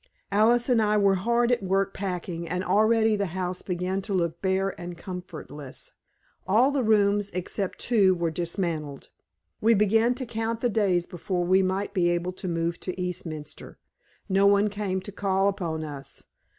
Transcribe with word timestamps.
Alice 0.31 0.67
and 0.67 0.81
I 0.81 0.97
were 0.97 1.13
hard 1.13 1.51
at 1.51 1.61
work 1.61 1.93
packing, 1.93 2.49
and 2.49 2.63
already 2.63 3.15
the 3.15 3.27
house 3.37 3.61
began 3.61 4.01
to 4.01 4.15
look 4.15 4.41
bare 4.41 4.69
and 4.81 4.97
comfortless. 4.97 5.91
All 6.47 6.71
the 6.71 6.81
rooms, 6.81 7.29
except 7.35 7.77
two 7.77 8.15
were 8.15 8.31
dismantled. 8.31 9.09
We 9.61 9.75
began 9.75 10.15
to 10.15 10.25
count 10.25 10.61
the 10.61 10.69
days 10.69 11.05
before 11.05 11.43
we 11.45 11.61
might 11.61 11.93
be 11.93 12.09
able 12.09 12.31
to 12.31 12.47
move 12.47 12.77
into 12.81 12.99
Eastminster. 12.99 13.77
No 14.27 14.47
one 14.47 14.71
came 14.71 15.01
to 15.01 15.11
call 15.11 15.47
upon 15.47 15.83
us. 15.83 16.23